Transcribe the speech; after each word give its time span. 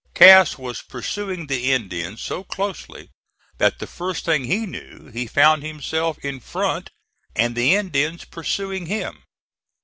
Cass 0.15 0.57
was 0.57 0.81
pursuing 0.81 1.45
the 1.45 1.71
Indians 1.73 2.23
so 2.23 2.43
closely 2.43 3.11
that 3.59 3.77
the 3.77 3.85
first 3.85 4.25
thing 4.25 4.45
he 4.45 4.65
knew 4.65 5.11
he 5.13 5.27
found 5.27 5.61
himself 5.61 6.17
in 6.25 6.39
front, 6.39 6.89
and 7.35 7.55
the 7.55 7.75
Indians 7.75 8.25
pursuing 8.25 8.87
him. 8.87 9.21